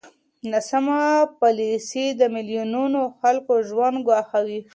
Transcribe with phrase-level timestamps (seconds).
[0.51, 1.01] ناسمه
[1.39, 4.59] پالېسي د میلیونونو خلکو ژوند ګواښي.